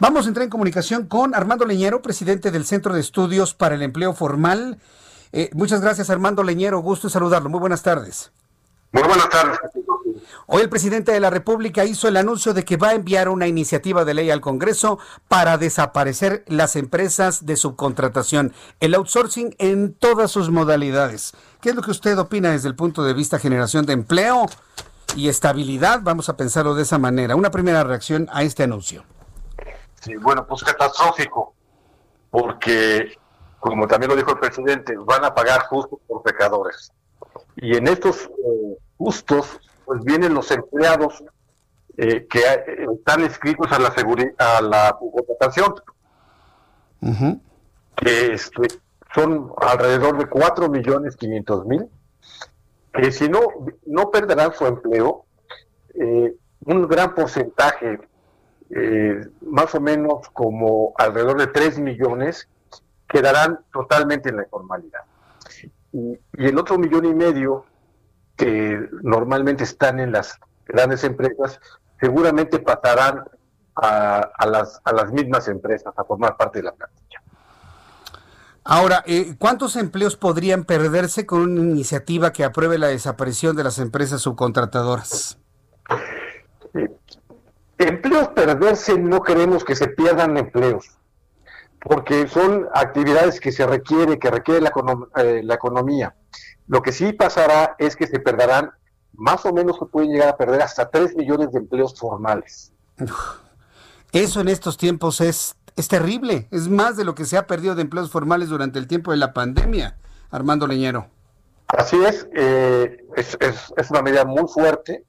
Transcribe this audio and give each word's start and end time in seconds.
Vamos 0.00 0.26
a 0.26 0.28
entrar 0.28 0.44
en 0.44 0.50
comunicación 0.50 1.06
con 1.06 1.34
Armando 1.34 1.64
Leñero, 1.64 2.02
presidente 2.02 2.52
del 2.52 2.64
Centro 2.64 2.94
de 2.94 3.00
Estudios 3.00 3.52
para 3.52 3.74
el 3.74 3.82
Empleo 3.82 4.14
Formal. 4.14 4.78
Eh, 5.32 5.50
muchas 5.54 5.80
gracias, 5.80 6.08
Armando 6.08 6.44
Leñero. 6.44 6.78
Gusto 6.78 7.10
saludarlo. 7.10 7.48
Muy 7.48 7.58
buenas 7.58 7.82
tardes. 7.82 8.30
Muy 8.92 9.02
buenas 9.02 9.28
tardes. 9.28 9.58
Hoy 10.46 10.62
el 10.62 10.68
presidente 10.68 11.10
de 11.10 11.18
la 11.18 11.30
República 11.30 11.84
hizo 11.84 12.06
el 12.06 12.16
anuncio 12.16 12.54
de 12.54 12.64
que 12.64 12.76
va 12.76 12.90
a 12.90 12.94
enviar 12.94 13.28
una 13.28 13.48
iniciativa 13.48 14.04
de 14.04 14.14
ley 14.14 14.30
al 14.30 14.40
Congreso 14.40 15.00
para 15.26 15.58
desaparecer 15.58 16.44
las 16.46 16.76
empresas 16.76 17.44
de 17.44 17.56
subcontratación, 17.56 18.52
el 18.78 18.94
outsourcing 18.94 19.56
en 19.58 19.94
todas 19.94 20.30
sus 20.30 20.48
modalidades. 20.48 21.32
¿Qué 21.60 21.70
es 21.70 21.74
lo 21.74 21.82
que 21.82 21.90
usted 21.90 22.16
opina 22.18 22.52
desde 22.52 22.68
el 22.68 22.76
punto 22.76 23.02
de 23.02 23.14
vista 23.14 23.40
generación 23.40 23.84
de 23.84 23.94
empleo 23.94 24.46
y 25.16 25.28
estabilidad? 25.28 26.02
Vamos 26.04 26.28
a 26.28 26.36
pensarlo 26.36 26.76
de 26.76 26.84
esa 26.84 26.98
manera. 26.98 27.34
Una 27.34 27.50
primera 27.50 27.82
reacción 27.82 28.28
a 28.32 28.44
este 28.44 28.62
anuncio. 28.62 29.04
Sí, 30.00 30.14
bueno, 30.16 30.46
pues 30.46 30.62
catastrófico, 30.62 31.54
porque, 32.30 33.16
como 33.58 33.86
también 33.86 34.10
lo 34.10 34.16
dijo 34.16 34.30
el 34.30 34.38
presidente, 34.38 34.94
van 34.96 35.24
a 35.24 35.34
pagar 35.34 35.62
justos 35.66 35.98
por 36.06 36.22
pecadores. 36.22 36.92
Y 37.56 37.76
en 37.76 37.88
estos 37.88 38.26
eh, 38.26 38.78
justos 38.96 39.60
pues 39.84 40.04
vienen 40.04 40.34
los 40.34 40.50
empleados 40.50 41.24
eh, 41.96 42.26
que 42.28 42.40
eh, 42.40 42.86
están 42.96 43.22
inscritos 43.22 43.72
a 43.72 43.78
la 43.78 43.88
a 44.38 44.62
la 44.62 44.96
contratación, 44.98 45.74
que 47.96 48.32
este, 48.32 48.68
son 49.14 49.52
alrededor 49.56 50.18
de 50.18 50.26
4 50.26 50.68
millones 50.68 51.16
500 51.16 51.66
mil, 51.66 51.86
que 52.92 53.10
si 53.10 53.28
no, 53.28 53.40
no 53.86 54.10
perderán 54.10 54.52
su 54.52 54.66
empleo, 54.66 55.24
un 56.64 56.86
gran 56.86 57.14
porcentaje, 57.14 57.98
más 59.40 59.74
o 59.74 59.80
menos 59.80 60.28
como 60.32 60.94
alrededor 60.98 61.38
de 61.38 61.46
3 61.46 61.78
millones, 61.78 62.48
quedarán 63.08 63.60
totalmente 63.72 64.28
en 64.28 64.36
la 64.36 64.42
informalidad. 64.42 65.00
Y, 65.92 66.18
y 66.34 66.46
el 66.46 66.58
otro 66.58 66.78
millón 66.78 67.06
y 67.06 67.14
medio 67.14 67.64
que 68.36 68.88
normalmente 69.02 69.64
están 69.64 69.98
en 70.00 70.12
las 70.12 70.38
grandes 70.66 71.02
empresas, 71.04 71.60
seguramente 71.98 72.58
pasarán 72.58 73.24
a, 73.74 74.46
las, 74.46 74.80
a 74.84 74.92
las 74.92 75.12
mismas 75.12 75.48
empresas 75.48 75.92
a 75.96 76.04
formar 76.04 76.36
parte 76.36 76.58
de 76.60 76.64
la 76.64 76.72
plantilla. 76.72 77.22
Ahora, 78.64 79.02
eh, 79.06 79.34
¿cuántos 79.38 79.76
empleos 79.76 80.16
podrían 80.16 80.64
perderse 80.64 81.24
con 81.24 81.42
una 81.42 81.60
iniciativa 81.60 82.32
que 82.32 82.44
apruebe 82.44 82.76
la 82.76 82.88
desaparición 82.88 83.56
de 83.56 83.64
las 83.64 83.78
empresas 83.78 84.20
subcontratadoras? 84.20 85.38
Eh, 86.74 86.88
empleos 87.78 88.28
perderse 88.28 88.98
no 88.98 89.22
queremos 89.22 89.64
que 89.64 89.76
se 89.76 89.88
pierdan 89.88 90.36
empleos, 90.36 90.98
porque 91.80 92.26
son 92.28 92.68
actividades 92.74 93.40
que 93.40 93.52
se 93.52 93.66
requiere, 93.66 94.18
que 94.18 94.30
requiere 94.30 94.60
la, 94.60 94.72
eh, 95.16 95.42
la 95.44 95.54
economía. 95.54 96.14
Lo 96.66 96.82
que 96.82 96.92
sí 96.92 97.12
pasará 97.12 97.76
es 97.78 97.96
que 97.96 98.06
se 98.06 98.20
perderán, 98.20 98.70
más 99.14 99.44
o 99.46 99.52
menos 99.52 99.78
se 99.78 99.86
pueden 99.86 100.12
llegar 100.12 100.28
a 100.28 100.36
perder 100.36 100.62
hasta 100.62 100.90
3 100.90 101.16
millones 101.16 101.52
de 101.52 101.58
empleos 101.58 101.98
formales. 101.98 102.72
Eso 104.12 104.40
en 104.40 104.48
estos 104.48 104.76
tiempos 104.76 105.20
es, 105.20 105.56
es 105.76 105.88
terrible, 105.88 106.48
es 106.50 106.68
más 106.68 106.96
de 106.96 107.04
lo 107.04 107.14
que 107.14 107.24
se 107.24 107.36
ha 107.36 107.46
perdido 107.46 107.74
de 107.74 107.82
empleos 107.82 108.10
formales 108.10 108.48
durante 108.48 108.78
el 108.78 108.86
tiempo 108.86 109.10
de 109.10 109.16
la 109.16 109.32
pandemia, 109.32 109.96
Armando 110.30 110.66
Leñero. 110.66 111.08
Así 111.68 112.02
es, 112.02 112.26
eh, 112.34 113.04
es, 113.14 113.36
es, 113.76 113.90
una 113.90 114.00
medida 114.00 114.24
muy 114.24 114.48
fuerte. 114.48 115.04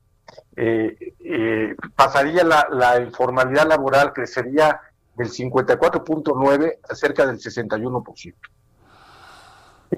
Eh, 0.55 1.15
eh, 1.19 1.75
pasaría 1.95 2.43
la, 2.43 2.99
informalidad 3.01 3.67
laboral, 3.67 4.13
crecería 4.13 4.79
del 5.15 5.29
54.9 5.29 6.79
a 6.89 6.95
cerca 6.95 7.25
del 7.25 7.39
61%. 7.39 8.35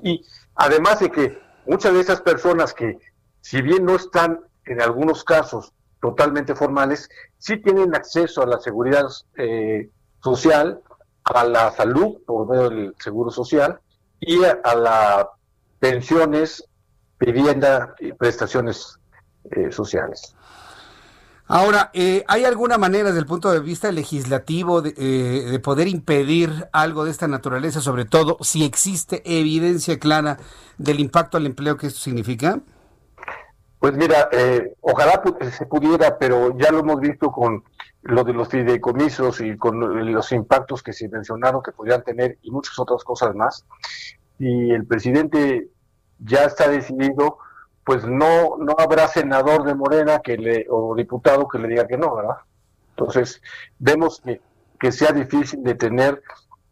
Y 0.03 0.25
además 0.55 0.99
de 0.99 1.11
que 1.11 1.39
muchas 1.65 1.93
de 1.93 1.99
esas 1.99 2.21
personas 2.21 2.73
que, 2.73 2.99
si 3.41 3.61
bien 3.61 3.85
no 3.85 3.95
están 3.95 4.39
en 4.65 4.81
algunos 4.81 5.23
casos 5.23 5.73
totalmente 6.01 6.55
formales, 6.55 7.09
sí 7.37 7.57
tienen 7.57 7.95
acceso 7.95 8.41
a 8.41 8.47
la 8.47 8.59
seguridad 8.59 9.05
eh, 9.37 9.89
social, 10.23 10.81
a 11.23 11.43
la 11.43 11.71
salud 11.71 12.17
por 12.25 12.47
medio 12.47 12.69
del 12.69 12.95
seguro 12.99 13.29
social 13.31 13.79
y 14.19 14.43
a, 14.43 14.75
las 14.75 15.25
pensiones, 15.79 16.63
vivienda 17.19 17.95
y 17.99 18.13
prestaciones 18.13 18.99
eh, 19.49 19.71
sociales. 19.71 20.35
Ahora, 21.47 21.89
eh, 21.93 22.23
¿hay 22.27 22.45
alguna 22.45 22.77
manera 22.77 23.09
desde 23.09 23.19
el 23.19 23.25
punto 23.25 23.51
de 23.51 23.59
vista 23.59 23.91
legislativo 23.91 24.81
de, 24.81 24.93
de, 24.93 25.59
poder 25.59 25.89
impedir 25.89 26.69
algo 26.71 27.03
de 27.03 27.11
esta 27.11 27.27
naturaleza, 27.27 27.81
sobre 27.81 28.05
todo 28.05 28.37
si 28.41 28.63
existe 28.63 29.21
evidencia 29.25 29.99
clara 29.99 30.37
del 30.77 31.01
impacto 31.01 31.35
al 31.35 31.45
empleo 31.45 31.75
que 31.75 31.87
esto 31.87 31.99
significa? 31.99 32.61
Pues 33.81 33.93
mira, 33.95 34.29
eh, 34.31 34.75
ojalá 34.81 35.23
se 35.51 35.65
pudiera, 35.65 36.19
pero 36.19 36.55
ya 36.55 36.71
lo 36.71 36.81
hemos 36.81 36.99
visto 36.99 37.31
con 37.31 37.63
lo 38.03 38.23
de 38.23 38.31
los 38.31 38.47
fideicomisos 38.47 39.41
y 39.41 39.57
con 39.57 40.13
los 40.13 40.31
impactos 40.33 40.83
que 40.83 40.93
se 40.93 41.09
mencionaron 41.09 41.63
que 41.63 41.71
podrían 41.71 42.03
tener 42.03 42.37
y 42.43 42.51
muchas 42.51 42.77
otras 42.77 43.03
cosas 43.03 43.33
más. 43.33 43.65
Y 44.37 44.69
el 44.69 44.85
presidente 44.85 45.67
ya 46.19 46.43
está 46.43 46.67
decidido, 46.69 47.39
pues 47.83 48.05
no 48.05 48.57
no 48.57 48.75
habrá 48.77 49.07
senador 49.07 49.63
de 49.63 49.75
Morena 49.75 50.19
que 50.19 50.37
le 50.37 50.67
o 50.69 50.95
diputado 50.95 51.47
que 51.47 51.59
le 51.59 51.67
diga 51.67 51.87
que 51.87 51.97
no, 51.97 52.15
¿verdad? 52.15 52.37
Entonces 52.91 53.41
vemos 53.79 54.21
que, 54.21 54.41
que 54.79 54.91
sea 54.91 55.11
difícil 55.11 55.63
de 55.63 55.75
tener 55.75 56.21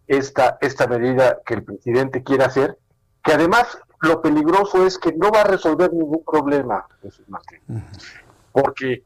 esta 0.08 0.58
esta 0.62 0.88
medida 0.88 1.40
que 1.46 1.56
el 1.56 1.64
presidente 1.64 2.24
quiere 2.24 2.44
hacer, 2.44 2.78
que 3.24 3.34
además 3.34 3.80
lo 4.02 4.22
peligroso 4.22 4.86
es 4.86 4.98
que 4.98 5.14
no 5.14 5.32
va 5.32 5.42
a 5.42 5.46
resolver 5.46 5.92
ningún 5.94 6.24
problema, 6.24 6.88
Jesús 7.02 7.28
Martín. 7.28 7.60
Porque 8.52 9.04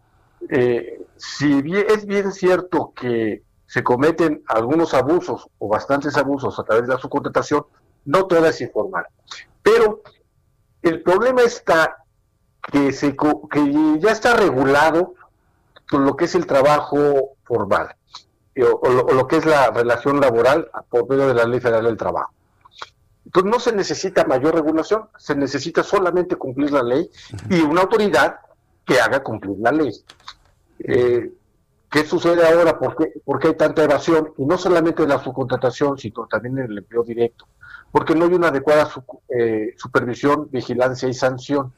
eh, 0.49 1.01
si 1.15 1.61
bien, 1.61 1.85
es 1.89 2.05
bien 2.05 2.31
cierto 2.31 2.93
que 2.95 3.43
se 3.65 3.83
cometen 3.83 4.43
algunos 4.47 4.93
abusos 4.93 5.47
o 5.57 5.67
bastantes 5.67 6.15
abusos 6.17 6.59
a 6.59 6.63
través 6.63 6.87
de 6.87 6.93
la 6.93 6.99
subcontratación, 6.99 7.65
no 8.05 8.25
toda 8.27 8.49
es 8.49 8.61
informal. 8.61 9.05
Pero 9.61 10.01
el 10.83 11.01
problema 11.01 11.41
está 11.41 11.97
que, 12.71 12.91
se, 12.91 13.15
que 13.15 13.99
ya 13.99 14.11
está 14.11 14.35
regulado 14.35 15.15
lo 15.91 16.15
que 16.15 16.25
es 16.25 16.35
el 16.35 16.45
trabajo 16.45 17.35
formal 17.43 17.95
o, 18.61 19.13
lo 19.13 19.27
que 19.27 19.37
es 19.37 19.45
la 19.45 19.71
relación 19.71 20.19
laboral 20.19 20.69
por 20.89 21.09
medio 21.09 21.27
de 21.27 21.33
la 21.33 21.45
Ley 21.45 21.59
Federal 21.59 21.85
del 21.85 21.97
Trabajo. 21.97 22.33
Entonces 23.25 23.51
no 23.51 23.59
se 23.59 23.71
necesita 23.71 24.25
mayor 24.25 24.53
regulación, 24.53 25.07
se 25.17 25.35
necesita 25.35 25.81
solamente 25.81 26.35
cumplir 26.35 26.71
la 26.71 26.83
ley 26.83 27.09
y 27.49 27.61
una 27.61 27.81
autoridad 27.81 28.37
que 28.85 28.99
haga 28.99 29.23
cumplir 29.23 29.57
la 29.59 29.71
ley. 29.71 29.91
Eh, 30.79 31.31
¿Qué 31.89 32.05
sucede 32.05 32.45
ahora? 32.45 32.77
¿Por 32.77 32.95
qué, 33.39 33.47
hay 33.47 33.55
tanta 33.55 33.83
evasión? 33.83 34.33
Y 34.37 34.45
no 34.45 34.57
solamente 34.57 35.03
en 35.03 35.09
la 35.09 35.23
subcontratación, 35.23 35.97
sino 35.97 36.27
también 36.27 36.57
en 36.57 36.71
el 36.71 36.77
empleo 36.79 37.03
directo. 37.03 37.47
Porque 37.91 38.15
no 38.15 38.25
hay 38.25 38.33
una 38.33 38.47
adecuada 38.47 38.89
eh, 39.29 39.73
supervisión, 39.77 40.49
vigilancia 40.51 41.07
y 41.07 41.13
sanción. 41.13 41.71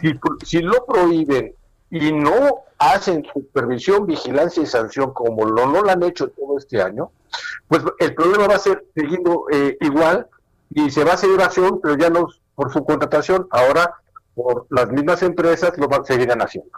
si, 0.00 0.18
si, 0.44 0.62
lo 0.62 0.86
prohíben 0.86 1.54
y 1.90 2.12
no 2.12 2.64
hacen 2.78 3.26
supervisión, 3.32 4.06
vigilancia 4.06 4.62
y 4.62 4.66
sanción 4.66 5.12
como 5.12 5.44
lo, 5.44 5.66
no 5.66 5.82
lo 5.82 5.90
han 5.90 6.02
hecho 6.02 6.28
todo 6.28 6.56
este 6.56 6.80
año, 6.80 7.10
pues 7.68 7.82
el 7.98 8.14
problema 8.14 8.48
va 8.48 8.54
a 8.54 8.58
ser 8.58 8.84
siguiendo 8.94 9.44
eh, 9.52 9.76
igual 9.80 10.26
y 10.70 10.90
se 10.90 11.04
va 11.04 11.12
a 11.12 11.14
hacer 11.14 11.30
evasión, 11.30 11.80
pero 11.82 11.96
ya 11.96 12.10
no 12.10 12.28
por 12.54 12.72
su 12.72 12.84
contratación, 12.84 13.46
ahora 13.50 13.94
por 14.34 14.66
las 14.70 14.90
mismas 14.90 15.22
empresas 15.22 15.76
lo 15.76 15.88
seguirán 16.04 16.40
haciendo. 16.40 16.70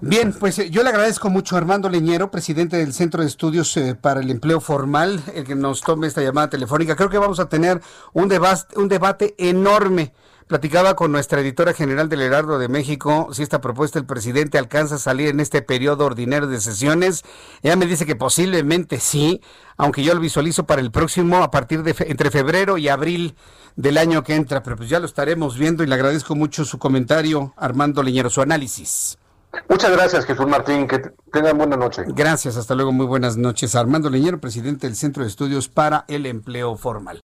Bien, 0.00 0.32
pues 0.32 0.58
eh, 0.58 0.70
yo 0.70 0.82
le 0.82 0.88
agradezco 0.88 1.30
mucho 1.30 1.54
a 1.54 1.58
Armando 1.58 1.88
Leñero, 1.88 2.30
presidente 2.30 2.76
del 2.76 2.92
Centro 2.92 3.22
de 3.22 3.28
Estudios 3.28 3.76
eh, 3.76 3.94
para 3.94 4.20
el 4.20 4.30
Empleo 4.30 4.60
Formal, 4.60 5.22
el 5.34 5.44
que 5.44 5.54
nos 5.54 5.82
tome 5.82 6.06
esta 6.06 6.22
llamada 6.22 6.48
telefónica. 6.50 6.96
Creo 6.96 7.10
que 7.10 7.18
vamos 7.18 7.40
a 7.40 7.48
tener 7.48 7.80
un 8.12 8.28
debate, 8.28 8.78
un 8.78 8.88
debate 8.88 9.34
enorme 9.38 10.12
Platicaba 10.50 10.96
con 10.96 11.12
nuestra 11.12 11.40
editora 11.40 11.74
general 11.74 12.08
del 12.08 12.22
Heraldo 12.22 12.58
de 12.58 12.66
México 12.66 13.28
si 13.30 13.44
esta 13.44 13.60
propuesta 13.60 14.00
del 14.00 14.06
presidente 14.06 14.58
alcanza 14.58 14.96
a 14.96 14.98
salir 14.98 15.28
en 15.28 15.38
este 15.38 15.62
periodo 15.62 16.04
ordinario 16.04 16.48
de 16.48 16.60
sesiones. 16.60 17.22
Ella 17.62 17.76
me 17.76 17.86
dice 17.86 18.04
que 18.04 18.16
posiblemente 18.16 18.98
sí, 18.98 19.40
aunque 19.76 20.02
yo 20.02 20.12
lo 20.12 20.18
visualizo 20.18 20.66
para 20.66 20.80
el 20.80 20.90
próximo 20.90 21.44
a 21.44 21.52
partir 21.52 21.84
de 21.84 21.94
entre 22.00 22.32
febrero 22.32 22.78
y 22.78 22.88
abril 22.88 23.36
del 23.76 23.96
año 23.96 24.24
que 24.24 24.34
entra, 24.34 24.64
pero 24.64 24.74
pues 24.74 24.88
ya 24.88 24.98
lo 24.98 25.06
estaremos 25.06 25.56
viendo 25.56 25.84
y 25.84 25.86
le 25.86 25.94
agradezco 25.94 26.34
mucho 26.34 26.64
su 26.64 26.80
comentario, 26.80 27.54
Armando 27.56 28.02
Leñero, 28.02 28.28
su 28.28 28.42
análisis. 28.42 29.19
Muchas 29.68 29.90
gracias, 29.90 30.24
Jesús 30.26 30.46
Martín. 30.46 30.86
Que 30.86 30.98
tengan 31.32 31.58
buena 31.58 31.76
noche. 31.76 32.04
Gracias, 32.08 32.56
hasta 32.56 32.74
luego. 32.74 32.92
Muy 32.92 33.06
buenas 33.06 33.36
noches. 33.36 33.74
Armando 33.74 34.10
Leñero, 34.10 34.40
presidente 34.40 34.86
del 34.86 34.96
Centro 34.96 35.22
de 35.22 35.28
Estudios 35.28 35.68
para 35.68 36.04
el 36.08 36.26
Empleo 36.26 36.76
Formal. 36.76 37.20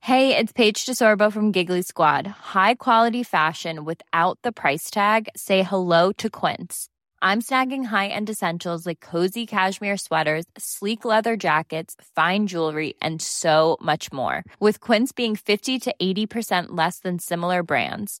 Hey, 0.00 0.34
it's 0.34 0.52
Paige 0.52 0.86
DeSorbo 0.86 1.30
from 1.30 1.52
Giggly 1.52 1.82
Squad. 1.82 2.26
High 2.26 2.76
quality 2.76 3.22
fashion 3.22 3.84
without 3.84 4.38
the 4.42 4.52
price 4.52 4.90
tag. 4.90 5.28
Say 5.36 5.62
hello 5.62 6.12
to 6.12 6.30
Quince. 6.30 6.88
I'm 7.20 7.42
snagging 7.42 7.86
high-end 7.86 8.30
essentials 8.30 8.86
like 8.86 9.00
cozy 9.00 9.44
cashmere 9.44 9.98
sweaters, 9.98 10.46
sleek 10.56 11.04
leather 11.04 11.36
jackets, 11.36 11.94
fine 12.14 12.46
jewelry, 12.46 12.94
and 13.02 13.20
so 13.20 13.76
much 13.82 14.10
more. 14.12 14.44
With 14.60 14.80
Quince 14.80 15.12
being 15.12 15.36
50 15.36 15.78
to 15.78 15.94
80% 16.00 16.68
less 16.70 17.00
than 17.00 17.18
similar 17.18 17.62
brands 17.62 18.20